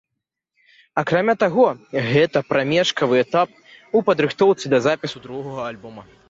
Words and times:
Акрамя 1.01 1.35
таго, 1.43 1.65
гэта 2.13 2.43
прамежкавы 2.53 3.19
этап 3.25 3.49
у 4.01 4.03
падрыхтоўцы 4.09 4.65
да 4.75 4.81
запісу 4.87 5.23
другога 5.29 5.71
альбома. 5.75 6.09